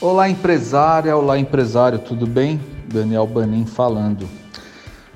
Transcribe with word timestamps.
Olá, 0.00 0.30
empresária, 0.30 1.16
olá, 1.16 1.36
empresário, 1.40 1.98
tudo 1.98 2.24
bem? 2.24 2.60
Daniel 2.86 3.26
Banin 3.26 3.66
falando. 3.66 4.28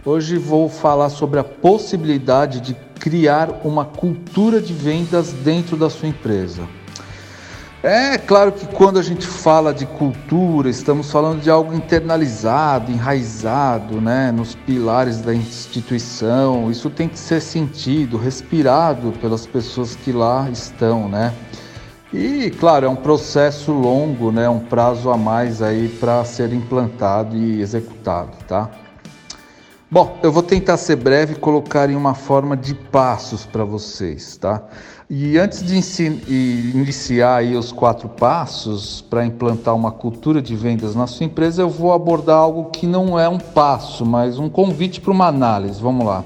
Hoje 0.05 0.37
vou 0.37 0.69
falar 0.69 1.09
sobre 1.09 1.39
a 1.39 1.45
possibilidade 1.45 2.61
de 2.61 2.75
criar 2.99 3.61
uma 3.63 3.85
cultura 3.85 4.61
de 4.61 4.73
vendas 4.73 5.33
dentro 5.33 5.77
da 5.77 5.89
sua 5.89 6.09
empresa. 6.09 6.63
É 7.81 8.19
claro 8.19 8.51
que 8.51 8.67
quando 8.67 8.99
a 8.99 9.03
gente 9.05 9.25
fala 9.25 9.73
de 9.73 9.87
cultura, 9.87 10.69
estamos 10.69 11.13
falando 11.13 11.41
de 11.41 11.49
algo 11.49 11.73
internalizado, 11.73 12.91
enraizado, 12.91 14.01
né, 14.01 14.33
nos 14.33 14.57
pilares 14.57 15.21
da 15.21 15.33
instituição. 15.33 16.69
Isso 16.73 16.91
tem 16.91 17.09
que 17.09 17.21
ser 17.21 17.41
sentido, 17.41 18.17
respirado 18.17 19.13
pelas 19.21 19.47
pessoas 19.47 19.95
que 19.95 20.11
lá 20.11 20.51
estão, 20.51 21.09
né? 21.09 21.33
E, 22.13 22.51
claro, 22.51 22.85
é 22.85 22.89
um 22.89 22.97
processo 22.97 23.73
longo, 23.73 24.31
né? 24.31 24.49
Um 24.49 24.61
prazo 24.61 25.09
a 25.11 25.17
mais 25.17 25.63
aí 25.63 25.89
para 25.89 26.23
ser 26.25 26.53
implantado 26.53 27.35
e 27.37 27.61
executado, 27.61 28.37
tá? 28.47 28.71
Bom, 29.91 30.19
eu 30.23 30.31
vou 30.31 30.43
tentar 30.43 30.77
ser 30.77 30.97
breve 30.97 31.35
e 31.35 31.37
colocar 31.37 31.89
em 31.89 31.97
uma 31.97 32.15
forma 32.15 32.57
de 32.57 32.75
passos 32.75 33.47
para 33.47 33.65
vocês, 33.65 34.37
tá? 34.37 34.63
E 35.09 35.39
antes 35.39 35.63
de 35.63 35.75
iniciar 36.75 37.37
aí 37.37 37.57
os 37.57 37.73
quatro 37.73 38.09
passos 38.09 39.03
para 39.03 39.25
implantar 39.25 39.75
uma 39.75 39.93
cultura 39.93 40.41
de 40.41 40.57
vendas 40.57 40.95
na 40.95 41.07
sua 41.07 41.27
empresa, 41.27 41.63
eu 41.63 41.69
vou 41.69 41.93
abordar 41.93 42.39
algo 42.39 42.71
que 42.71 42.87
não 42.87 43.19
é 43.19 43.29
um 43.29 43.39
passo, 43.39 44.07
mas 44.07 44.39
um 44.39 44.49
convite 44.49 45.01
para 45.01 45.13
uma 45.13 45.27
análise. 45.27 45.81
Vamos 45.81 46.07
lá. 46.07 46.25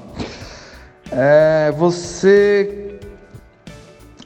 É, 1.11 1.73
você 1.77 2.96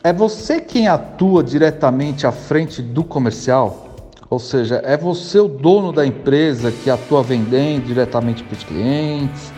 é 0.04 0.12
você 0.12 0.60
quem 0.60 0.88
atua 0.88 1.44
diretamente 1.44 2.26
à 2.26 2.32
frente 2.32 2.82
do 2.82 3.04
comercial? 3.04 3.96
Ou 4.30 4.40
seja, 4.40 4.82
é 4.84 4.98
você 4.98 5.40
o 5.40 5.48
dono 5.48 5.92
da 5.92 6.06
empresa 6.06 6.72
que 6.72 6.90
atua 6.90 7.22
vendendo 7.22 7.86
diretamente 7.86 8.44
para 8.44 8.58
os 8.58 8.64
clientes? 8.64 9.54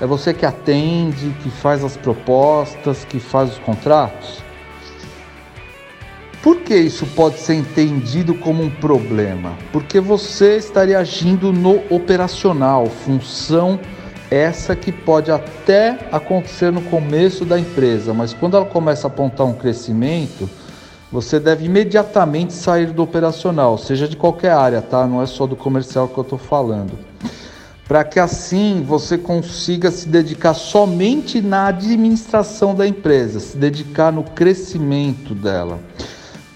É 0.00 0.06
você 0.06 0.32
que 0.32 0.46
atende, 0.46 1.34
que 1.42 1.50
faz 1.50 1.82
as 1.82 1.96
propostas, 1.96 3.04
que 3.04 3.18
faz 3.18 3.52
os 3.52 3.58
contratos? 3.58 4.40
Por 6.42 6.60
que 6.60 6.76
isso 6.76 7.04
pode 7.16 7.40
ser 7.40 7.54
entendido 7.54 8.34
como 8.34 8.62
um 8.62 8.70
problema? 8.70 9.56
Porque 9.72 9.98
você 9.98 10.56
estaria 10.56 10.98
agindo 10.98 11.52
no 11.52 11.82
operacional, 11.92 12.86
função 12.86 13.80
essa 14.30 14.76
que 14.76 14.92
pode 14.92 15.30
até 15.30 16.08
acontecer 16.12 16.70
no 16.70 16.82
começo 16.82 17.44
da 17.44 17.58
empresa, 17.58 18.12
mas 18.12 18.34
quando 18.34 18.56
ela 18.56 18.66
começa 18.66 19.06
a 19.06 19.10
apontar 19.10 19.46
um 19.46 19.54
crescimento, 19.54 20.48
você 21.10 21.40
deve 21.40 21.64
imediatamente 21.64 22.52
sair 22.52 22.88
do 22.88 23.02
operacional, 23.02 23.78
seja 23.78 24.06
de 24.06 24.16
qualquer 24.16 24.52
área, 24.52 24.82
tá? 24.82 25.06
Não 25.06 25.22
é 25.22 25.26
só 25.26 25.46
do 25.46 25.56
comercial 25.56 26.08
que 26.08 26.18
eu 26.18 26.22
estou 26.22 26.38
falando. 26.38 26.98
Para 27.86 28.04
que 28.04 28.20
assim 28.20 28.84
você 28.86 29.16
consiga 29.16 29.90
se 29.90 30.06
dedicar 30.06 30.52
somente 30.52 31.40
na 31.40 31.68
administração 31.68 32.74
da 32.74 32.86
empresa, 32.86 33.40
se 33.40 33.56
dedicar 33.56 34.12
no 34.12 34.22
crescimento 34.22 35.34
dela. 35.34 35.80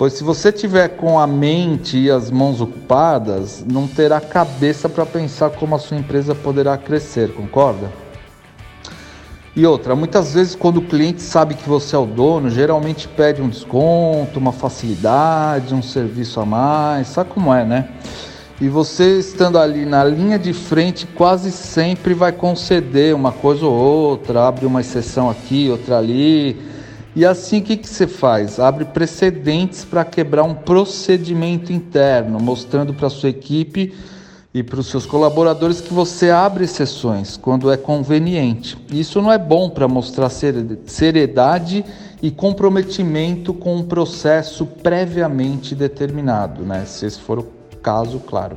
Pois 0.03 0.15
se 0.15 0.25
você 0.25 0.51
tiver 0.51 0.97
com 0.97 1.17
a 1.17 1.29
mente 1.29 1.97
e 1.97 2.11
as 2.11 2.29
mãos 2.29 2.61
ocupadas, 2.61 3.65
não 3.65 3.87
terá 3.87 4.21
cabeça 4.21 4.89
para 4.89 5.07
pensar 5.07 5.51
como 5.51 5.77
a 5.77 5.79
sua 5.79 5.97
empresa 5.97 6.35
poderá 6.35 6.77
crescer, 6.77 7.33
concorda? 7.33 7.89
E 9.55 9.65
outra, 9.65 9.95
muitas 9.95 10.35
vezes 10.35 10.57
quando 10.57 10.79
o 10.79 10.83
cliente 10.83 11.23
sabe 11.23 11.55
que 11.55 11.69
você 11.69 11.95
é 11.95 11.99
o 12.01 12.05
dono, 12.05 12.51
geralmente 12.51 13.07
pede 13.07 13.41
um 13.41 13.49
desconto, 13.49 14.41
uma 14.41 14.51
facilidade, 14.51 15.73
um 15.73 15.83
serviço 15.83 16.41
a 16.41 16.45
mais, 16.45 17.07
sabe 17.07 17.31
como 17.31 17.55
é, 17.55 17.65
né? 17.65 17.89
E 18.61 18.69
você 18.69 19.21
estando 19.21 19.57
ali 19.57 19.87
na 19.87 20.03
linha 20.03 20.37
de 20.37 20.53
frente, 20.53 21.07
quase 21.07 21.53
sempre 21.53 22.13
vai 22.13 22.33
conceder 22.33 23.15
uma 23.15 23.31
coisa 23.31 23.65
ou 23.65 23.73
outra, 23.73 24.49
abre 24.49 24.67
uma 24.67 24.81
exceção 24.81 25.31
aqui, 25.31 25.71
outra 25.71 25.97
ali, 25.97 26.72
e 27.15 27.27
assim 27.27 27.59
o 27.59 27.63
que, 27.63 27.87
você 27.87 28.07
faz? 28.07 28.59
Abre 28.59 28.87
precedentes 28.87 29.85
para 29.85 30.05
quebrar 30.05 30.45
um 30.45 30.55
procedimento 30.55 31.73
interno, 31.73 32.41
mostrando 32.41 32.95
para 32.95 33.11
sua 33.11 33.29
equipe 33.29 33.95
e 34.55 34.63
para 34.63 34.81
os 34.81 34.87
seus 34.87 35.05
colaboradores 35.05 35.81
que 35.81 35.93
você 35.93 36.31
abre 36.31 36.65
exceções 36.65 37.37
quando 37.37 37.71
é 37.71 37.77
conveniente. 37.77 38.79
Isso 38.91 39.21
não 39.21 39.31
é 39.31 39.39
bom 39.39 39.69
para 39.69 39.87
mostrar 39.87 40.31
seriedade 40.87 41.85
e 42.23 42.31
comprometimento 42.31 43.53
com 43.53 43.77
um 43.77 43.83
processo 43.83 44.65
previamente 44.65 45.75
determinado, 45.75 46.63
né? 46.63 46.85
Se 46.87 47.05
esse 47.05 47.21
for 47.21 47.39
o 47.39 47.47
caso, 47.83 48.21
claro. 48.21 48.57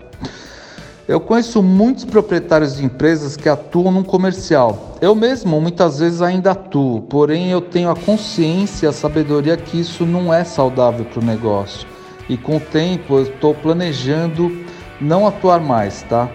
Eu 1.08 1.20
conheço 1.20 1.62
muitos 1.62 2.04
proprietários 2.04 2.78
de 2.78 2.84
empresas 2.84 3.38
que 3.38 3.48
atuam 3.48 3.92
no 3.92 4.04
comercial. 4.04 4.98
Eu 5.00 5.14
mesmo 5.14 5.62
muitas 5.62 6.00
vezes 6.00 6.20
ainda 6.20 6.52
atuo, 6.52 7.02
porém 7.04 7.52
eu 7.52 7.62
tenho 7.62 7.92
a 7.92 7.96
consciência 7.96 8.88
e 8.88 8.90
a 8.90 8.92
sabedoria 8.92 9.56
que 9.56 9.80
isso 9.80 10.04
não 10.04 10.34
é 10.34 10.44
saudável 10.44 11.06
para 11.06 11.22
o 11.22 11.26
negócio. 11.26 11.88
E 12.28 12.36
com 12.36 12.58
o 12.58 12.60
tempo 12.60 13.20
eu 13.20 13.22
estou 13.22 13.54
planejando 13.54 14.66
não 15.00 15.28
atuar 15.28 15.60
mais, 15.60 16.02
tá? 16.02 16.28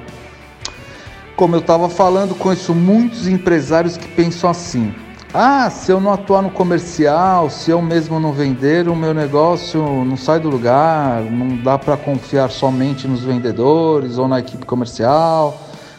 Como 1.34 1.56
eu 1.56 1.60
estava 1.60 1.88
falando, 1.88 2.36
conheço 2.36 2.72
muitos 2.72 3.26
empresários 3.26 3.96
que 3.96 4.06
pensam 4.06 4.48
assim: 4.48 4.94
ah, 5.32 5.70
se 5.70 5.92
eu 5.92 6.00
não 6.00 6.12
atuar 6.12 6.42
no 6.42 6.50
comercial, 6.50 7.48
se 7.48 7.70
eu 7.70 7.80
mesmo 7.80 8.18
não 8.18 8.32
vender, 8.32 8.88
o 8.88 8.96
meu 8.96 9.14
negócio 9.14 9.80
não 10.04 10.16
sai 10.16 10.40
do 10.40 10.50
lugar, 10.50 11.22
não 11.22 11.56
dá 11.56 11.78
para 11.78 11.96
confiar 11.96 12.50
somente 12.50 13.06
nos 13.06 13.20
vendedores 13.22 14.18
ou 14.18 14.26
na 14.26 14.40
equipe 14.40 14.66
comercial. 14.66 15.56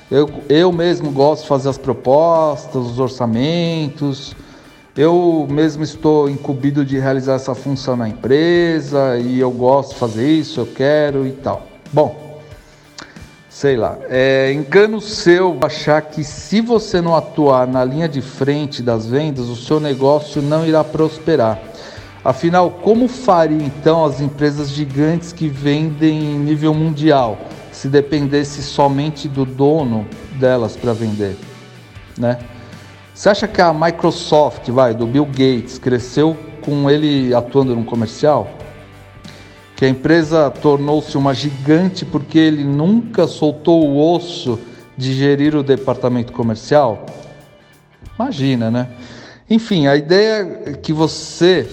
Eu, 0.09 0.29
eu 0.49 0.73
mesmo 0.73 1.11
gosto 1.11 1.43
de 1.43 1.47
fazer 1.47 1.69
as 1.69 1.77
propostas, 1.77 2.75
os 2.75 2.99
orçamentos. 2.99 4.35
Eu 4.97 5.47
mesmo 5.49 5.83
estou 5.83 6.29
incumbido 6.29 6.83
de 6.83 6.99
realizar 6.99 7.35
essa 7.35 7.55
função 7.55 7.95
na 7.95 8.09
empresa 8.09 9.17
e 9.17 9.39
eu 9.39 9.49
gosto 9.49 9.93
de 9.93 9.95
fazer 9.95 10.29
isso, 10.29 10.59
eu 10.59 10.65
quero 10.65 11.25
e 11.25 11.31
tal. 11.31 11.65
Bom, 11.93 12.30
sei 13.51 13.75
lá, 13.75 13.97
é 14.09 14.53
engano 14.53 15.01
seu 15.01 15.57
achar 15.61 16.01
que 16.03 16.23
se 16.23 16.61
você 16.61 17.01
não 17.01 17.13
atuar 17.13 17.67
na 17.67 17.83
linha 17.83 18.07
de 18.07 18.21
frente 18.21 18.81
das 18.81 19.05
vendas, 19.05 19.49
o 19.49 19.57
seu 19.57 19.77
negócio 19.77 20.41
não 20.41 20.65
irá 20.65 20.85
prosperar. 20.85 21.59
Afinal, 22.23 22.71
como 22.71 23.09
faria 23.09 23.61
então 23.61 24.05
as 24.05 24.21
empresas 24.21 24.69
gigantes 24.69 25.33
que 25.33 25.49
vendem 25.49 26.17
em 26.17 26.39
nível 26.39 26.73
mundial 26.73 27.37
se 27.73 27.89
dependesse 27.89 28.63
somente 28.63 29.27
do 29.27 29.43
dono 29.43 30.07
delas 30.39 30.77
para 30.77 30.93
vender, 30.93 31.35
né? 32.17 32.39
Você 33.13 33.27
acha 33.27 33.47
que 33.49 33.61
a 33.61 33.73
Microsoft, 33.73 34.69
vai, 34.69 34.93
do 34.93 35.05
Bill 35.05 35.25
Gates, 35.25 35.77
cresceu 35.77 36.37
com 36.63 36.89
ele 36.89 37.33
atuando 37.35 37.75
no 37.75 37.83
comercial? 37.83 38.60
Que 39.81 39.85
a 39.85 39.89
empresa 39.89 40.51
tornou-se 40.51 41.17
uma 41.17 41.33
gigante 41.33 42.05
porque 42.05 42.37
ele 42.37 42.63
nunca 42.63 43.25
soltou 43.25 43.83
o 43.83 44.13
osso 44.13 44.59
de 44.95 45.11
gerir 45.11 45.55
o 45.55 45.63
departamento 45.63 46.31
comercial? 46.33 47.03
Imagina, 48.13 48.69
né? 48.69 48.89
Enfim, 49.49 49.87
a 49.87 49.95
ideia 49.95 50.61
é 50.67 50.73
que 50.73 50.93
você 50.93 51.67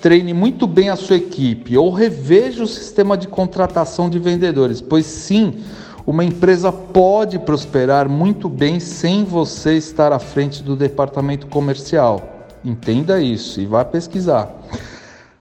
treine 0.00 0.34
muito 0.34 0.66
bem 0.66 0.88
a 0.88 0.96
sua 0.96 1.18
equipe 1.18 1.78
ou 1.78 1.92
reveja 1.92 2.64
o 2.64 2.66
sistema 2.66 3.16
de 3.16 3.28
contratação 3.28 4.10
de 4.10 4.18
vendedores, 4.18 4.80
pois 4.80 5.06
sim, 5.06 5.60
uma 6.04 6.24
empresa 6.24 6.72
pode 6.72 7.38
prosperar 7.38 8.08
muito 8.08 8.48
bem 8.48 8.80
sem 8.80 9.22
você 9.22 9.76
estar 9.76 10.12
à 10.12 10.18
frente 10.18 10.64
do 10.64 10.74
departamento 10.74 11.46
comercial. 11.46 12.48
Entenda 12.64 13.20
isso 13.20 13.60
e 13.60 13.66
vá 13.66 13.84
pesquisar. 13.84 14.52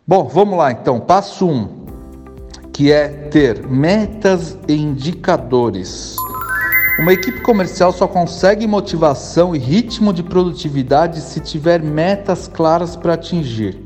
Bom, 0.10 0.24
vamos 0.24 0.58
lá 0.58 0.72
então. 0.72 1.00
Passo 1.00 1.46
1. 1.46 1.52
Um, 1.52 1.79
que 2.80 2.94
é 2.94 3.10
ter 3.10 3.68
metas 3.68 4.58
e 4.66 4.74
indicadores. 4.74 6.16
Uma 6.98 7.12
equipe 7.12 7.42
comercial 7.42 7.92
só 7.92 8.08
consegue 8.08 8.66
motivação 8.66 9.54
e 9.54 9.60
ritmo 9.60 10.14
de 10.14 10.24
produtividade 10.24 11.20
se 11.20 11.42
tiver 11.42 11.84
metas 11.84 12.48
claras 12.48 12.96
para 12.96 13.16
atingir. 13.16 13.78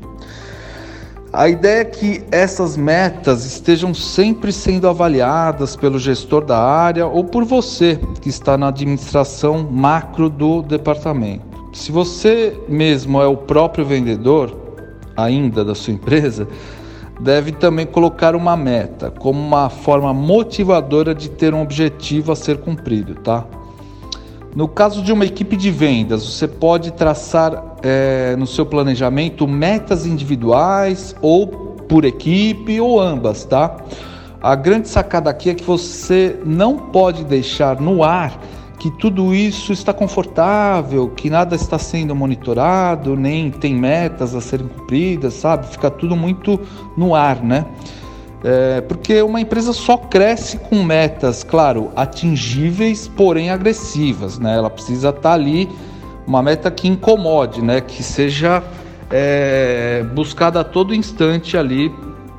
A 1.32 1.48
ideia 1.48 1.80
é 1.80 1.84
que 1.84 2.22
essas 2.30 2.76
metas 2.76 3.44
estejam 3.44 3.92
sempre 3.92 4.52
sendo 4.52 4.86
avaliadas 4.86 5.74
pelo 5.74 5.98
gestor 5.98 6.44
da 6.44 6.60
área 6.60 7.04
ou 7.04 7.24
por 7.24 7.44
você 7.44 7.98
que 8.20 8.28
está 8.28 8.56
na 8.56 8.68
administração 8.68 9.68
macro 9.68 10.30
do 10.30 10.62
departamento. 10.62 11.44
Se 11.72 11.90
você 11.90 12.56
mesmo 12.68 13.20
é 13.20 13.26
o 13.26 13.36
próprio 13.36 13.84
vendedor 13.84 14.56
ainda 15.16 15.64
da 15.64 15.74
sua 15.74 15.94
empresa, 15.94 16.46
deve 17.20 17.52
também 17.52 17.86
colocar 17.86 18.34
uma 18.34 18.56
meta 18.56 19.10
como 19.10 19.40
uma 19.40 19.68
forma 19.68 20.12
motivadora 20.12 21.14
de 21.14 21.28
ter 21.30 21.54
um 21.54 21.62
objetivo 21.62 22.32
a 22.32 22.36
ser 22.36 22.58
cumprido, 22.58 23.14
tá? 23.14 23.44
No 24.54 24.68
caso 24.68 25.02
de 25.02 25.12
uma 25.12 25.24
equipe 25.24 25.56
de 25.56 25.70
vendas, 25.70 26.24
você 26.24 26.46
pode 26.46 26.92
traçar 26.92 27.76
é, 27.82 28.36
no 28.36 28.46
seu 28.46 28.64
planejamento 28.64 29.48
metas 29.48 30.06
individuais 30.06 31.14
ou 31.20 31.46
por 31.88 32.04
equipe 32.04 32.80
ou 32.80 33.00
ambas, 33.00 33.44
tá? 33.44 33.76
A 34.40 34.54
grande 34.54 34.88
sacada 34.88 35.28
aqui 35.30 35.50
é 35.50 35.54
que 35.54 35.64
você 35.64 36.38
não 36.44 36.76
pode 36.76 37.24
deixar 37.24 37.80
no 37.80 38.04
ar 38.04 38.38
que 38.84 38.90
tudo 38.90 39.34
isso 39.34 39.72
está 39.72 39.94
confortável, 39.94 41.08
que 41.08 41.30
nada 41.30 41.56
está 41.56 41.78
sendo 41.78 42.14
monitorado, 42.14 43.16
nem 43.16 43.50
tem 43.50 43.74
metas 43.74 44.34
a 44.34 44.42
serem 44.42 44.68
cumpridas, 44.68 45.32
sabe? 45.32 45.68
Fica 45.68 45.90
tudo 45.90 46.14
muito 46.14 46.60
no 46.94 47.14
ar, 47.14 47.42
né? 47.42 47.64
É, 48.44 48.82
porque 48.82 49.22
uma 49.22 49.40
empresa 49.40 49.72
só 49.72 49.96
cresce 49.96 50.58
com 50.58 50.82
metas, 50.82 51.42
claro, 51.42 51.92
atingíveis, 51.96 53.08
porém 53.08 53.48
agressivas, 53.48 54.38
né? 54.38 54.54
Ela 54.54 54.68
precisa 54.68 55.08
estar 55.08 55.32
ali, 55.32 55.66
uma 56.26 56.42
meta 56.42 56.70
que 56.70 56.86
incomode, 56.86 57.62
né? 57.62 57.80
Que 57.80 58.02
seja 58.02 58.62
é, 59.10 60.04
buscada 60.14 60.60
a 60.60 60.64
todo 60.64 60.94
instante 60.94 61.56
ali 61.56 61.90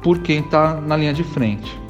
por 0.04 0.20
quem 0.20 0.42
está 0.42 0.76
na 0.76 0.96
linha 0.96 1.12
de 1.12 1.24
frente. 1.24 1.85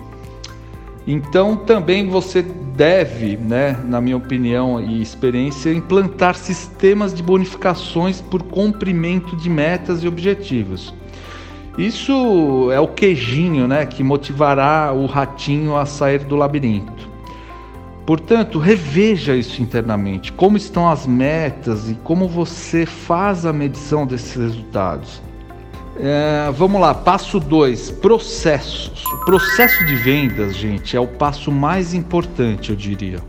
Então 1.07 1.56
também 1.56 2.10
você 2.10 2.42
deve, 2.42 3.38
né, 3.38 3.80
na 3.86 4.02
minha 4.02 4.18
opinião 4.18 4.81
e 4.81 5.02
experiência, 5.02 5.72
implantar 5.72 6.36
sistemas 6.36 7.13
de 7.13 7.22
bonificações 7.22 8.22
por 8.22 8.42
cumprimento 8.44 9.36
de 9.36 9.50
metas 9.50 10.04
e 10.04 10.07
objetivos. 10.07 10.94
Isso 11.78 12.69
é 12.72 12.80
o 12.80 12.88
queijinho, 12.88 13.68
né, 13.68 13.86
que 13.86 14.04
motivará 14.04 14.94
o 14.94 15.06
ratinho 15.06 15.75
a 15.75 15.86
sair 15.86 16.19
do 16.19 16.36
labirinto. 16.36 17.16
Portanto, 18.06 18.60
reveja 18.60 19.36
isso 19.36 19.62
internamente, 19.62 20.31
como 20.31 20.58
estão 20.58 20.88
as 20.88 21.08
metas 21.08 21.90
e 21.90 21.96
como 21.96 22.28
você 22.28 22.86
faz 22.86 23.46
a 23.46 23.54
medição 23.54 24.06
desses 24.06 24.36
resultados. 24.36 25.22
É, 25.98 26.52
vamos 26.52 26.82
lá, 26.82 26.94
passo 26.94 27.40
2, 27.40 27.92
processos. 27.92 29.06
O 29.06 29.26
processo 29.26 29.86
de 29.86 29.96
vendas, 29.96 30.56
gente, 30.56 30.98
é 30.98 31.00
o 31.00 31.08
passo 31.08 31.52
mais 31.52 31.94
importante, 31.94 32.70
eu 32.70 32.76
diria. 32.76 33.20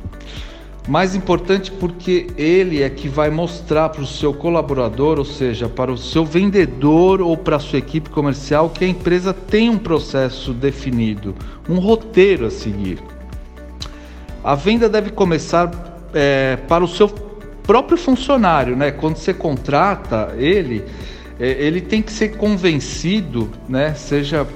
Mais 0.88 1.14
importante 1.14 1.70
porque 1.70 2.28
ele 2.36 2.82
é 2.82 2.90
que 2.90 3.08
vai 3.08 3.30
mostrar 3.30 3.88
para 3.88 4.02
o 4.02 4.06
seu 4.06 4.34
colaborador, 4.34 5.18
ou 5.18 5.24
seja, 5.24 5.68
para 5.68 5.92
o 5.92 5.98
seu 5.98 6.24
vendedor 6.24 7.20
ou 7.20 7.36
para 7.36 7.56
a 7.56 7.60
sua 7.60 7.78
equipe 7.78 8.10
comercial, 8.10 8.70
que 8.70 8.84
a 8.84 8.88
empresa 8.88 9.32
tem 9.32 9.68
um 9.70 9.78
processo 9.78 10.52
definido, 10.52 11.34
um 11.68 11.78
roteiro 11.78 12.46
a 12.46 12.50
seguir. 12.50 12.98
A 14.42 14.54
venda 14.54 14.88
deve 14.88 15.10
começar 15.10 15.70
é, 16.14 16.56
para 16.68 16.84
o 16.84 16.88
seu 16.88 17.08
próprio 17.64 17.98
funcionário, 17.98 18.76
né? 18.76 18.92
Quando 18.92 19.16
você 19.16 19.34
contrata 19.34 20.34
ele, 20.38 20.84
ele 21.38 21.80
tem 21.80 22.00
que 22.00 22.12
ser 22.12 22.36
convencido, 22.36 23.50
né? 23.68 23.94
Seja 23.94 24.46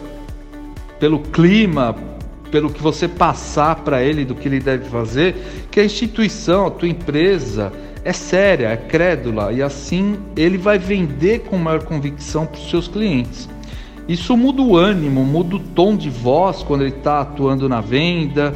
pelo 0.99 1.19
clima, 1.19 1.97
pelo 2.51 2.71
que 2.71 2.83
você 2.83 3.07
passar 3.07 3.77
para 3.77 4.03
ele 4.03 4.25
do 4.25 4.35
que 4.35 4.49
ele 4.49 4.61
deve 4.61 4.89
fazer, 4.89 5.35
que 5.71 5.81
a 5.81 5.85
instituição, 5.85 6.67
a 6.67 6.71
tua 6.71 6.89
empresa 6.89 7.73
é 8.05 8.13
séria, 8.13 8.69
é 8.69 8.77
crédula 8.77 9.53
e 9.53 9.63
assim 9.63 10.19
ele 10.37 10.59
vai 10.59 10.79
vender 10.79 11.41
com 11.41 11.57
maior 11.59 11.83
convicção 11.83 12.47
para 12.47 12.59
os 12.59 12.71
seus 12.71 12.89
clientes. 12.89 13.49
Isso 14.09 14.37
muda 14.37 14.63
o 14.63 14.77
ânimo, 14.77 15.25
muda 15.25 15.57
o 15.57 15.59
tom 15.59 15.97
de 15.97 16.11
voz 16.11 16.63
quando 16.63 16.81
ele 16.83 16.97
está 16.97 17.21
atuando 17.21 17.69
na 17.69 17.81
venda. 17.81 18.55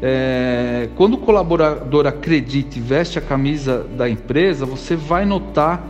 É, 0.00 0.88
quando 0.96 1.14
o 1.14 1.18
colaborador 1.18 2.06
acredita 2.06 2.78
e 2.78 2.80
veste 2.80 3.18
a 3.18 3.22
camisa 3.22 3.84
da 3.96 4.08
empresa, 4.08 4.64
você 4.66 4.94
vai 4.94 5.24
notar 5.24 5.82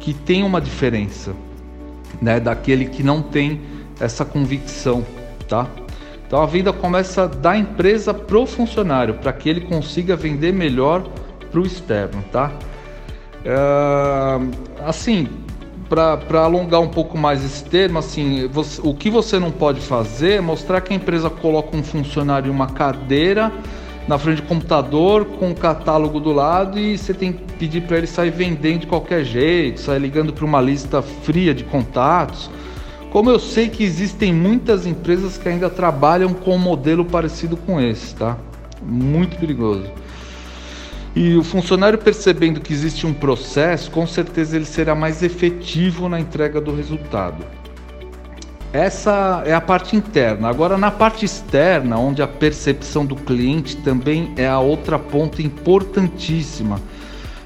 que 0.00 0.12
tem 0.12 0.42
uma 0.42 0.60
diferença, 0.60 1.32
né, 2.20 2.40
daquele 2.40 2.86
que 2.86 3.02
não 3.02 3.22
tem 3.22 3.60
essa 4.00 4.24
convicção, 4.24 5.04
tá? 5.46 5.68
Então 6.26 6.40
a 6.40 6.46
venda 6.46 6.72
começa 6.72 7.28
da 7.28 7.56
empresa 7.56 8.14
pro 8.14 8.46
funcionário, 8.46 9.14
para 9.14 9.32
que 9.32 9.48
ele 9.48 9.60
consiga 9.60 10.16
vender 10.16 10.52
melhor 10.52 11.04
para 11.50 11.60
o 11.60 11.66
externo, 11.66 12.24
tá? 12.32 12.50
É, 13.44 14.84
assim, 14.86 15.28
para 15.88 16.40
alongar 16.40 16.80
um 16.80 16.88
pouco 16.88 17.18
mais 17.18 17.44
esse 17.44 17.64
termo, 17.64 17.98
assim, 17.98 18.46
você, 18.46 18.80
o 18.82 18.94
que 18.94 19.10
você 19.10 19.38
não 19.38 19.50
pode 19.50 19.80
fazer 19.80 20.34
é 20.34 20.40
mostrar 20.40 20.80
que 20.80 20.92
a 20.92 20.96
empresa 20.96 21.28
coloca 21.28 21.76
um 21.76 21.82
funcionário 21.82 22.48
em 22.48 22.54
uma 22.54 22.68
cadeira 22.68 23.52
na 24.10 24.18
frente 24.18 24.42
do 24.42 24.48
computador 24.48 25.24
com 25.24 25.52
o 25.52 25.54
catálogo 25.54 26.18
do 26.18 26.32
lado 26.32 26.76
e 26.76 26.98
você 26.98 27.14
tem 27.14 27.32
que 27.32 27.52
pedir 27.52 27.82
para 27.82 27.98
ele 27.98 28.08
sair 28.08 28.32
vendendo 28.32 28.80
de 28.80 28.86
qualquer 28.88 29.24
jeito, 29.24 29.78
sair 29.78 30.00
ligando 30.00 30.32
para 30.32 30.44
uma 30.44 30.60
lista 30.60 31.00
fria 31.00 31.54
de 31.54 31.62
contatos. 31.62 32.50
Como 33.12 33.30
eu 33.30 33.38
sei 33.38 33.68
que 33.68 33.84
existem 33.84 34.34
muitas 34.34 34.84
empresas 34.84 35.38
que 35.38 35.48
ainda 35.48 35.70
trabalham 35.70 36.34
com 36.34 36.56
um 36.56 36.58
modelo 36.58 37.04
parecido 37.04 37.56
com 37.56 37.80
esse, 37.80 38.16
tá? 38.16 38.36
Muito 38.82 39.38
perigoso. 39.38 39.84
E 41.14 41.36
o 41.36 41.44
funcionário 41.44 41.96
percebendo 41.96 42.60
que 42.60 42.72
existe 42.72 43.06
um 43.06 43.14
processo, 43.14 43.92
com 43.92 44.08
certeza 44.08 44.56
ele 44.56 44.64
será 44.64 44.92
mais 44.92 45.22
efetivo 45.22 46.08
na 46.08 46.18
entrega 46.18 46.60
do 46.60 46.74
resultado. 46.74 47.44
Essa 48.72 49.42
é 49.44 49.52
a 49.52 49.60
parte 49.60 49.96
interna. 49.96 50.48
Agora, 50.48 50.78
na 50.78 50.90
parte 50.90 51.24
externa, 51.24 51.98
onde 51.98 52.22
a 52.22 52.28
percepção 52.28 53.04
do 53.04 53.16
cliente 53.16 53.76
também 53.78 54.32
é 54.36 54.46
a 54.46 54.60
outra 54.60 54.98
ponta 54.98 55.42
importantíssima 55.42 56.80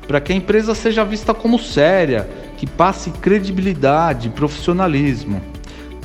para 0.06 0.21
que 0.21 0.32
a 0.32 0.37
empresa 0.37 0.75
seja 0.75 1.05
vista 1.05 1.32
como 1.32 1.59
séria, 1.59 2.29
que 2.56 2.67
passe 2.67 3.11
credibilidade, 3.11 4.29
profissionalismo. 4.29 5.41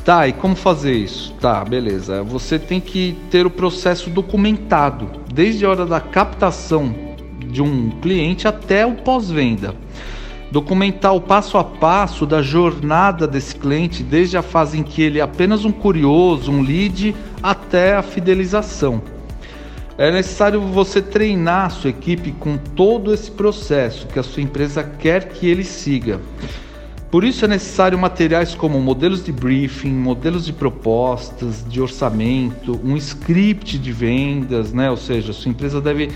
Tá, 0.04 0.28
e 0.28 0.34
como 0.34 0.56
fazer 0.56 0.94
isso? 0.94 1.34
Tá, 1.40 1.64
beleza. 1.64 2.24
Você 2.24 2.58
tem 2.58 2.80
que 2.80 3.18
ter 3.30 3.46
o 3.46 3.50
processo 3.50 4.10
documentado, 4.10 5.10
desde 5.32 5.66
a 5.66 5.70
hora 5.70 5.86
da 5.86 6.00
captação 6.00 6.96
de 7.46 7.62
um 7.62 7.90
cliente 8.02 8.48
até 8.48 8.86
o 8.86 8.94
pós-venda. 8.94 9.76
Documentar 10.52 11.16
o 11.16 11.22
passo 11.22 11.58
a 11.58 11.64
passo 11.64 12.26
da 12.26 12.42
jornada 12.42 13.28
desse 13.28 13.56
cliente, 13.56 14.02
desde 14.02 14.36
a 14.36 14.42
fase 14.42 14.80
em 14.80 14.84
que 14.84 15.02
ele 15.02 15.20
é 15.20 15.22
apenas 15.22 15.64
um 15.64 15.72
curioso, 15.72 16.52
um 16.52 16.62
lead, 16.62 17.16
até 17.42 17.96
a 17.96 18.02
fidelização. 18.02 19.02
É 19.96 20.12
necessário 20.12 20.62
você 20.62 21.02
treinar 21.02 21.66
a 21.66 21.70
sua 21.70 21.90
equipe 21.90 22.32
com 22.32 22.58
todo 22.58 23.14
esse 23.14 23.30
processo 23.30 24.08
que 24.08 24.18
a 24.18 24.24
sua 24.24 24.42
empresa 24.42 24.82
quer 24.82 25.28
que 25.28 25.46
ele 25.46 25.64
siga. 25.64 26.20
Por 27.12 27.24
isso 27.24 27.44
é 27.44 27.48
necessário 27.48 27.98
materiais 27.98 28.56
como 28.56 28.80
modelos 28.80 29.26
de 29.26 29.32
briefing, 29.32 29.92
modelos 29.92 30.46
de 30.46 30.54
propostas, 30.54 31.66
de 31.68 31.82
orçamento, 31.82 32.80
um 32.84 32.96
script 32.96 33.78
de 33.78 33.92
vendas, 33.92 34.72
né? 34.72 34.90
Ou 34.90 34.98
seja, 34.98 35.32
a 35.32 35.34
sua 35.34 35.50
empresa 35.52 35.82
deve 35.82 36.10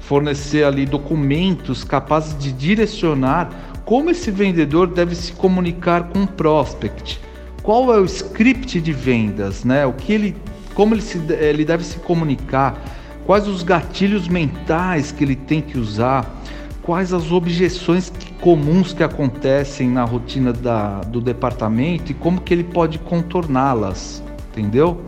fornecer 0.00 0.64
ali 0.64 0.84
documentos 0.84 1.84
capazes 1.84 2.36
de 2.36 2.52
direcionar 2.52 3.71
como 3.84 4.10
esse 4.10 4.30
vendedor 4.30 4.88
deve 4.88 5.14
se 5.14 5.32
comunicar 5.32 6.04
com 6.04 6.22
o 6.22 6.26
prospect. 6.26 7.20
Qual 7.62 7.94
é 7.94 7.98
o 7.98 8.04
script 8.04 8.80
de 8.80 8.92
vendas, 8.92 9.64
né? 9.64 9.86
O 9.86 9.92
que 9.92 10.12
ele, 10.12 10.36
como 10.74 10.94
ele, 10.94 11.02
se, 11.02 11.18
ele 11.32 11.64
deve 11.64 11.84
se 11.84 11.98
comunicar? 11.98 12.82
Quais 13.24 13.46
os 13.46 13.62
gatilhos 13.62 14.26
mentais 14.26 15.12
que 15.12 15.22
ele 15.22 15.36
tem 15.36 15.60
que 15.60 15.78
usar? 15.78 16.42
Quais 16.82 17.12
as 17.12 17.30
objeções 17.30 18.12
comuns 18.40 18.92
que 18.92 19.04
acontecem 19.04 19.88
na 19.88 20.04
rotina 20.04 20.52
da, 20.52 21.00
do 21.02 21.20
departamento 21.20 22.10
e 22.10 22.14
como 22.14 22.40
que 22.40 22.52
ele 22.52 22.64
pode 22.64 22.98
contorná-las, 22.98 24.20
entendeu? 24.50 25.00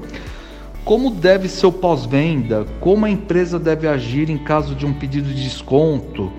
Como 0.85 1.11
deve 1.11 1.49
ser 1.49 1.67
o 1.67 1.73
pós-venda? 1.73 2.65
Como 2.79 3.05
a 3.07 3.11
empresa 3.11 3.59
deve 3.59 3.89
agir 3.89 4.31
em 4.31 4.39
caso 4.39 4.75
de 4.77 4.87
um 4.87 4.93
pedido 4.93 5.33
de 5.33 5.43
desconto? 5.43 6.31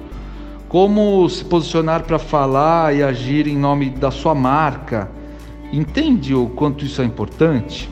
Como 0.67 1.29
se 1.29 1.45
posicionar 1.45 2.03
para 2.03 2.17
falar 2.17 2.95
e 2.95 3.03
agir 3.03 3.47
em 3.47 3.55
nome 3.55 3.89
da 3.89 4.09
sua 4.09 4.33
marca? 4.33 5.09
Entende 5.71 6.33
o 6.33 6.47
quanto 6.47 6.83
isso 6.83 7.01
é 7.01 7.05
importante? 7.05 7.89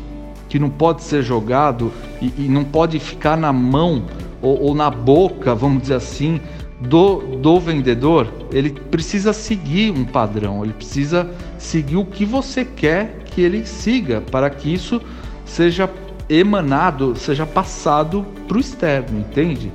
Que 0.50 0.58
não 0.58 0.70
pode 0.70 1.04
ser 1.04 1.22
jogado 1.22 1.92
e, 2.22 2.34
e 2.38 2.48
não 2.50 2.64
pode 2.64 3.00
ficar 3.00 3.38
na 3.38 3.54
mão 3.54 4.04
ou, 4.42 4.60
ou 4.62 4.76
na 4.76 4.90
boca, 4.90 5.54
vamos 5.54 5.84
dizer 5.84 5.96
assim, 5.96 6.42
do, 6.80 7.38
do 7.38 7.60
vendedor. 7.60 8.28
Ele 8.52 8.72
precisa 8.72 9.34
seguir 9.34 9.92
um 9.92 10.04
padrão, 10.04 10.64
ele 10.64 10.74
precisa 10.74 11.30
seguir 11.58 11.98
o 11.98 12.06
que 12.06 12.26
você 12.26 12.66
quer 12.66 13.24
que 13.26 13.42
ele 13.42 13.66
siga 13.66 14.22
para 14.22 14.50
que 14.50 14.74
isso 14.74 15.02
seja 15.46 15.90
emanado, 16.30 17.16
seja 17.16 17.46
passado 17.46 18.26
para 18.48 18.58
o 18.58 18.60
externo, 18.60 19.20
entende? 19.20 19.72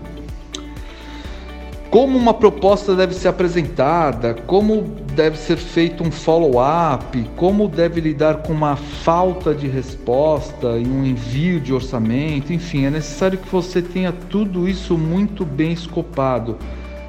Como 1.91 2.19
uma 2.19 2.35
proposta 2.35 2.95
deve 2.95 3.15
ser 3.15 3.29
apresentada, 3.29 4.35
como 4.47 4.83
deve 5.15 5.39
ser 5.39 5.57
feito 5.57 6.05
um 6.05 6.11
follow-up, 6.11 7.25
como 7.35 7.67
deve 7.67 7.99
lidar 7.99 8.43
com 8.43 8.53
uma 8.53 8.77
falta 8.77 9.55
de 9.55 9.67
resposta 9.67 10.79
em 10.79 10.87
um 10.87 11.03
envio 11.03 11.59
de 11.59 11.73
orçamento, 11.73 12.53
enfim, 12.53 12.85
é 12.85 12.91
necessário 12.91 13.39
que 13.39 13.49
você 13.49 13.81
tenha 13.81 14.13
tudo 14.13 14.69
isso 14.69 14.99
muito 14.99 15.47
bem 15.47 15.73
escopado 15.73 16.59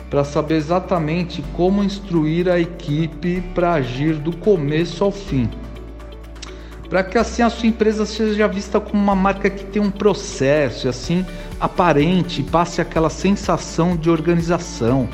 para 0.10 0.24
saber 0.24 0.56
exatamente 0.56 1.44
como 1.58 1.84
instruir 1.84 2.48
a 2.48 2.58
equipe 2.58 3.42
para 3.54 3.74
agir 3.74 4.14
do 4.16 4.36
começo 4.38 5.04
ao 5.04 5.12
fim. 5.12 5.50
Para 6.90 7.04
que 7.04 7.18
assim 7.18 7.44
a 7.44 7.50
sua 7.50 7.68
empresa 7.68 8.06
seja 8.06 8.48
vista 8.48 8.80
como 8.80 9.02
uma 9.02 9.16
marca 9.16 9.50
que 9.50 9.64
tem 9.64 9.82
um 9.82 9.92
processo 9.92 10.90
assim 10.90 11.26
aparente, 11.60 12.42
passe 12.42 12.82
aquela 12.82 13.10
sensação 13.10 13.96
de 13.96 14.10
organização, 14.10 15.08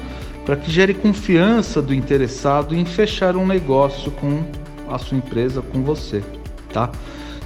para 0.45 0.55
que 0.55 0.71
gere 0.71 0.93
confiança 0.93 1.81
do 1.81 1.93
interessado 1.93 2.75
em 2.75 2.85
fechar 2.85 3.35
um 3.35 3.45
negócio 3.45 4.11
com 4.11 4.43
a 4.87 4.97
sua 4.97 5.17
empresa, 5.17 5.61
com 5.61 5.81
você, 5.81 6.23
tá? 6.71 6.91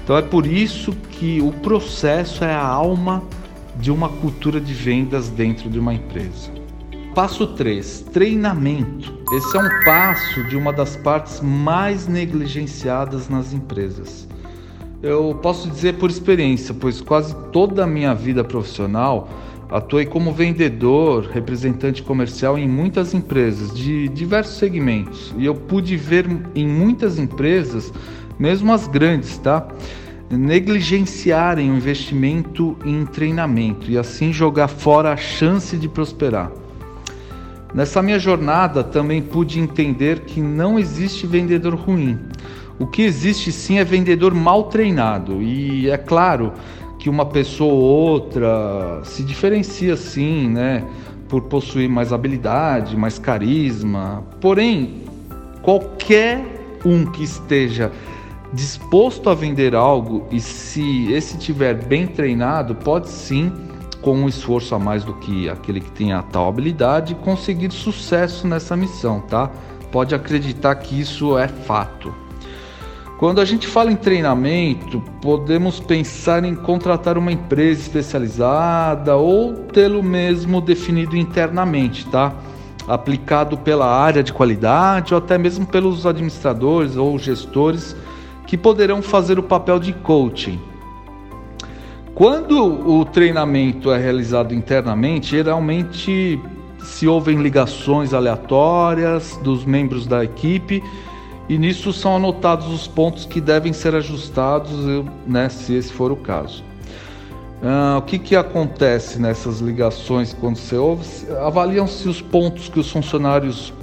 Então 0.03 0.17
é 0.17 0.21
por 0.21 0.45
isso 0.45 0.91
que 1.11 1.41
o 1.41 1.51
processo 1.51 2.43
é 2.43 2.53
a 2.53 2.65
alma 2.65 3.23
de 3.77 3.89
uma 3.91 4.09
cultura 4.09 4.59
de 4.59 4.73
vendas 4.73 5.29
dentro 5.29 5.69
de 5.69 5.79
uma 5.79 5.93
empresa. 5.93 6.58
Passo 7.15 7.47
3, 7.47 8.01
treinamento. 8.13 9.11
Esse 9.33 9.57
é 9.57 9.59
um 9.59 9.83
passo 9.83 10.43
de 10.43 10.55
uma 10.55 10.71
das 10.71 10.95
partes 10.95 11.41
mais 11.41 12.07
negligenciadas 12.07 13.27
nas 13.27 13.51
empresas. 13.51 14.27
Eu 15.01 15.37
posso 15.41 15.67
dizer 15.69 15.95
por 15.95 16.09
experiência, 16.09 16.73
pois 16.73 17.01
quase 17.01 17.35
toda 17.51 17.83
a 17.83 17.87
minha 17.87 18.13
vida 18.13 18.43
profissional 18.43 19.27
atuei 19.69 20.05
como 20.05 20.31
vendedor, 20.31 21.25
representante 21.25 22.03
comercial 22.03 22.59
em 22.59 22.67
muitas 22.67 23.13
empresas 23.13 23.73
de 23.73 24.07
diversos 24.09 24.57
segmentos. 24.57 25.33
E 25.35 25.45
eu 25.45 25.55
pude 25.55 25.97
ver 25.97 26.27
em 26.53 26.67
muitas 26.67 27.17
empresas, 27.17 27.91
mesmo 28.37 28.71
as 28.71 28.87
grandes, 28.87 29.35
tá? 29.39 29.67
Negligenciarem 30.29 31.71
o 31.71 31.75
investimento 31.75 32.77
em 32.85 33.03
treinamento 33.03 33.89
e 33.89 33.97
assim 33.97 34.31
jogar 34.31 34.67
fora 34.67 35.11
a 35.11 35.17
chance 35.17 35.75
de 35.75 35.89
prosperar. 35.89 36.51
Nessa 37.73 38.01
minha 38.01 38.17
jornada 38.17 38.83
também 38.83 39.21
pude 39.21 39.59
entender 39.59 40.21
que 40.21 40.41
não 40.41 40.79
existe 40.79 41.27
vendedor 41.27 41.75
ruim. 41.75 42.17
O 42.79 42.87
que 42.87 43.03
existe 43.03 43.51
sim 43.51 43.77
é 43.77 43.83
vendedor 43.83 44.33
mal 44.33 44.63
treinado. 44.63 45.41
E 45.41 45.89
é 45.89 45.97
claro 45.97 46.53
que 46.97 47.09
uma 47.09 47.25
pessoa 47.25 47.71
ou 47.71 47.81
outra 47.81 49.01
se 49.03 49.23
diferencia 49.23 49.95
sim, 49.95 50.49
né? 50.49 50.83
Por 51.27 51.43
possuir 51.43 51.87
mais 51.87 52.11
habilidade, 52.11 52.97
mais 52.97 53.19
carisma. 53.19 54.23
Porém, 54.41 55.03
qualquer 55.61 56.43
um 56.83 57.05
que 57.05 57.23
esteja 57.23 57.91
disposto 58.51 59.29
a 59.29 59.35
vender 59.35 59.75
algo 59.75 60.25
e 60.31 60.39
se 60.39 61.11
esse 61.13 61.37
tiver 61.37 61.75
bem 61.75 62.07
treinado, 62.07 62.73
pode 62.73 63.09
sim 63.09 63.51
com 64.01 64.15
um 64.15 64.27
esforço 64.27 64.73
a 64.75 64.79
mais 64.79 65.03
do 65.03 65.13
que 65.13 65.49
aquele 65.49 65.81
que 65.81 65.91
tem 65.91 66.13
a 66.13 66.21
tal 66.21 66.47
habilidade, 66.47 67.15
conseguir 67.15 67.71
sucesso 67.71 68.47
nessa 68.47 68.75
missão, 68.75 69.21
tá? 69.21 69.51
Pode 69.91 70.15
acreditar 70.15 70.75
que 70.75 70.99
isso 70.99 71.37
é 71.37 71.47
fato. 71.47 72.13
Quando 73.17 73.41
a 73.41 73.45
gente 73.45 73.67
fala 73.67 73.91
em 73.91 73.97
treinamento, 73.97 75.01
podemos 75.21 75.79
pensar 75.79 76.45
em 76.45 76.55
contratar 76.55 77.17
uma 77.17 77.31
empresa 77.31 77.81
especializada 77.81 79.17
ou 79.17 79.53
tê-lo 79.53 80.01
mesmo 80.01 80.61
definido 80.61 81.17
internamente, 81.17 82.05
tá? 82.07 82.33
Aplicado 82.87 83.57
pela 83.57 83.85
área 83.85 84.23
de 84.23 84.31
qualidade 84.31 85.13
ou 85.13 85.17
até 85.17 85.37
mesmo 85.37 85.65
pelos 85.65 86.05
administradores 86.05 86.95
ou 86.95 87.19
gestores 87.19 87.93
que 88.47 88.57
poderão 88.57 89.01
fazer 89.01 89.37
o 89.37 89.43
papel 89.43 89.79
de 89.79 89.91
coaching 89.91 90.68
quando 92.19 92.61
o 92.61 93.05
treinamento 93.05 93.93
é 93.93 93.97
realizado 93.97 94.53
internamente, 94.53 95.29
geralmente 95.29 96.37
se 96.83 97.07
ouvem 97.07 97.41
ligações 97.41 98.13
aleatórias 98.13 99.39
dos 99.41 99.63
membros 99.63 100.05
da 100.05 100.21
equipe 100.21 100.83
e 101.47 101.57
nisso 101.57 101.93
são 101.93 102.17
anotados 102.17 102.67
os 102.67 102.89
pontos 102.89 103.25
que 103.25 103.39
devem 103.39 103.71
ser 103.71 103.95
ajustados, 103.95 104.69
né, 105.25 105.47
se 105.47 105.73
esse 105.73 105.93
for 105.93 106.11
o 106.11 106.17
caso. 106.17 106.61
Uh, 107.63 107.99
o 107.99 108.01
que, 108.01 108.19
que 108.19 108.35
acontece 108.35 109.17
nessas 109.17 109.61
ligações 109.61 110.33
quando 110.33 110.57
você 110.57 110.75
ouve? 110.75 111.05
Avaliam-se 111.41 112.09
os 112.09 112.21
pontos 112.21 112.67
que 112.67 112.81
os 112.81 112.91
funcionários 112.91 113.73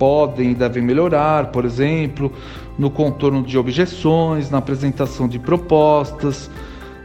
podem 0.00 0.50
e 0.50 0.54
devem 0.56 0.82
melhorar, 0.82 1.52
por 1.52 1.64
exemplo, 1.64 2.32
no 2.76 2.90
contorno 2.90 3.40
de 3.40 3.56
objeções, 3.56 4.50
na 4.50 4.58
apresentação 4.58 5.28
de 5.28 5.38
propostas, 5.38 6.50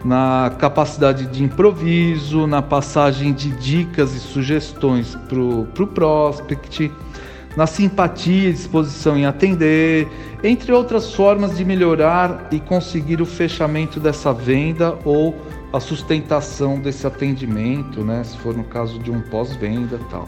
na 0.04 0.54
capacidade 0.58 1.26
de 1.28 1.44
improviso, 1.44 2.48
na 2.48 2.62
passagem 2.62 3.34
de 3.34 3.52
dicas 3.52 4.16
e 4.16 4.20
sugestões 4.20 5.16
para 5.28 5.40
o 5.40 5.66
pro 5.74 5.88
prospect, 5.88 6.92
na 7.58 7.68
simpatia 7.68 8.50
e 8.50 8.54
disposição 8.54 9.18
em 9.18 9.26
atender, 9.26 10.08
entre 10.44 10.72
outras 10.72 11.14
formas 11.14 11.58
de 11.58 11.66
melhorar 11.66 12.48
e 12.52 12.60
conseguir 12.60 13.22
o 13.22 13.26
fechamento 13.26 14.00
dessa 14.00 14.32
venda 14.32 14.98
ou 15.04 15.36
a 15.74 15.80
sustentação 15.80 16.80
desse 16.80 17.06
atendimento, 17.06 18.04
né, 18.04 18.24
se 18.24 18.38
for 18.38 18.56
no 18.56 18.64
caso 18.64 18.98
de 19.00 19.12
um 19.12 19.22
pós-venda 19.22 20.00
tal. 20.10 20.28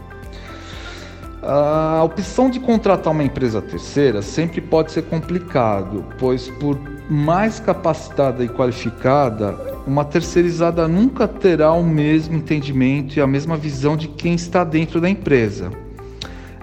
A 1.44 2.04
opção 2.04 2.50
de 2.50 2.60
contratar 2.60 3.12
uma 3.12 3.24
empresa 3.24 3.62
terceira 3.62 4.22
sempre 4.22 4.62
pode 4.62 4.92
ser 4.92 5.04
complicado, 5.04 6.06
pois 6.20 6.50
por 6.50 6.78
mais 7.12 7.60
capacitada 7.60 8.42
e 8.42 8.48
qualificada, 8.48 9.58
uma 9.86 10.06
terceirizada 10.06 10.88
nunca 10.88 11.28
terá 11.28 11.74
o 11.74 11.84
mesmo 11.84 12.38
entendimento 12.38 13.18
e 13.18 13.22
a 13.22 13.28
mesma 13.28 13.58
visão 13.58 13.98
de 13.98 14.08
quem 14.08 14.34
está 14.34 14.64
dentro 14.64 15.02
da 15.02 15.10
empresa. 15.10 15.74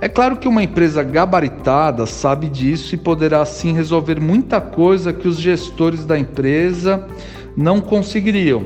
É 0.00 0.08
claro 0.08 0.38
que 0.38 0.48
uma 0.48 0.62
empresa 0.62 1.02
gabaritada 1.02 2.06
sabe 2.06 2.48
disso 2.48 2.94
e 2.94 2.98
poderá 2.98 3.42
assim 3.42 3.74
resolver 3.74 4.18
muita 4.18 4.58
coisa 4.58 5.12
que 5.12 5.28
os 5.28 5.36
gestores 5.36 6.06
da 6.06 6.18
empresa 6.18 7.06
não 7.54 7.78
conseguiriam, 7.78 8.64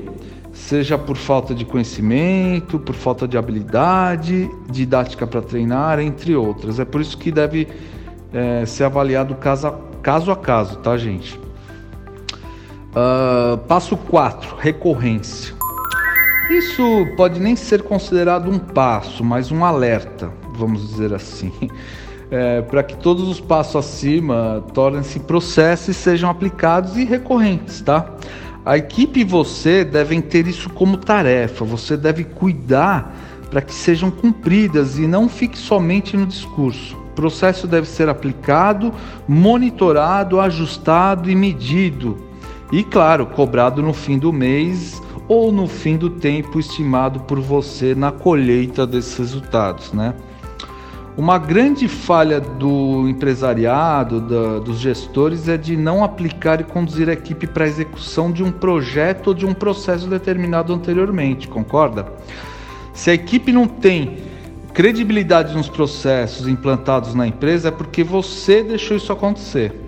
seja 0.52 0.96
por 0.96 1.16
falta 1.16 1.52
de 1.52 1.64
conhecimento, 1.64 2.78
por 2.78 2.94
falta 2.94 3.26
de 3.26 3.36
habilidade, 3.36 4.48
didática 4.70 5.26
para 5.26 5.42
treinar, 5.42 5.98
entre 5.98 6.36
outras. 6.36 6.78
É 6.78 6.84
por 6.84 7.00
isso 7.00 7.18
que 7.18 7.32
deve 7.32 7.66
é, 8.32 8.64
ser 8.66 8.84
avaliado 8.84 9.34
caso 9.34 9.66
a, 9.66 9.74
caso 10.00 10.30
a 10.30 10.36
caso, 10.36 10.76
tá, 10.76 10.96
gente? 10.96 11.42
Uh, 12.92 13.56
passo 13.66 13.96
4, 13.96 14.56
recorrência. 14.56 15.54
Isso 16.50 17.06
pode 17.16 17.40
nem 17.40 17.56
ser 17.56 17.82
considerado 17.82 18.50
um 18.50 18.58
passo, 18.58 19.24
mas 19.24 19.50
um 19.50 19.64
alerta, 19.64 20.30
vamos 20.54 20.86
dizer 20.86 21.14
assim, 21.14 21.50
é, 22.30 22.60
para 22.60 22.82
que 22.82 22.94
todos 22.96 23.26
os 23.26 23.40
passos 23.40 23.76
acima 23.76 24.62
tornem-se 24.74 25.20
processos 25.20 25.88
e 25.88 25.94
sejam 25.94 26.28
aplicados 26.28 26.98
e 26.98 27.04
recorrentes, 27.04 27.80
tá? 27.80 28.14
A 28.62 28.76
equipe 28.76 29.20
e 29.20 29.24
você 29.24 29.84
devem 29.84 30.20
ter 30.20 30.46
isso 30.46 30.68
como 30.68 30.98
tarefa, 30.98 31.64
você 31.64 31.96
deve 31.96 32.24
cuidar 32.24 33.16
para 33.50 33.62
que 33.62 33.72
sejam 33.72 34.10
cumpridas 34.10 34.98
e 34.98 35.06
não 35.06 35.30
fique 35.30 35.56
somente 35.56 36.14
no 36.14 36.26
discurso. 36.26 36.94
O 36.94 37.14
processo 37.14 37.66
deve 37.66 37.88
ser 37.88 38.10
aplicado, 38.10 38.92
monitorado, 39.26 40.38
ajustado 40.38 41.30
e 41.30 41.34
medido 41.34 42.31
e, 42.72 42.82
claro, 42.82 43.26
cobrado 43.26 43.82
no 43.82 43.92
fim 43.92 44.18
do 44.18 44.32
mês 44.32 45.02
ou 45.28 45.52
no 45.52 45.68
fim 45.68 45.98
do 45.98 46.08
tempo 46.08 46.58
estimado 46.58 47.20
por 47.20 47.38
você 47.38 47.94
na 47.94 48.10
colheita 48.10 48.86
desses 48.86 49.18
resultados, 49.18 49.92
né? 49.92 50.14
Uma 51.14 51.36
grande 51.36 51.86
falha 51.88 52.40
do 52.40 53.06
empresariado, 53.06 54.18
da, 54.22 54.58
dos 54.58 54.78
gestores, 54.78 55.46
é 55.46 55.58
de 55.58 55.76
não 55.76 56.02
aplicar 56.02 56.62
e 56.62 56.64
conduzir 56.64 57.10
a 57.10 57.12
equipe 57.12 57.46
para 57.46 57.64
a 57.64 57.68
execução 57.68 58.32
de 58.32 58.42
um 58.42 58.50
projeto 58.50 59.28
ou 59.28 59.34
de 59.34 59.44
um 59.44 59.52
processo 59.52 60.08
determinado 60.08 60.72
anteriormente, 60.72 61.46
concorda? 61.46 62.06
Se 62.94 63.10
a 63.10 63.14
equipe 63.14 63.52
não 63.52 63.68
tem 63.68 64.20
credibilidade 64.72 65.54
nos 65.54 65.68
processos 65.68 66.48
implantados 66.48 67.14
na 67.14 67.26
empresa, 67.26 67.68
é 67.68 67.70
porque 67.70 68.02
você 68.02 68.62
deixou 68.62 68.96
isso 68.96 69.12
acontecer. 69.12 69.78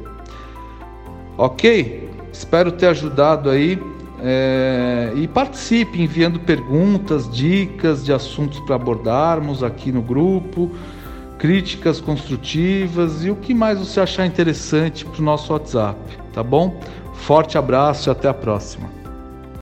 Ok? 1.38 2.13
Espero 2.34 2.72
ter 2.72 2.88
ajudado 2.88 3.48
aí. 3.48 3.80
É, 4.20 5.12
e 5.14 5.28
participe 5.28 6.00
enviando 6.02 6.40
perguntas, 6.40 7.30
dicas 7.30 8.04
de 8.04 8.12
assuntos 8.12 8.58
para 8.60 8.74
abordarmos 8.74 9.62
aqui 9.62 9.92
no 9.92 10.00
grupo, 10.00 10.70
críticas 11.38 12.00
construtivas 12.00 13.24
e 13.24 13.30
o 13.30 13.36
que 13.36 13.52
mais 13.52 13.78
você 13.78 14.00
achar 14.00 14.24
interessante 14.24 15.04
para 15.04 15.20
o 15.20 15.24
nosso 15.24 15.52
WhatsApp, 15.52 15.98
tá 16.32 16.42
bom? 16.42 16.80
Forte 17.12 17.58
abraço 17.58 18.08
e 18.08 18.10
até 18.10 18.28
a 18.28 18.34
próxima. 18.34 19.03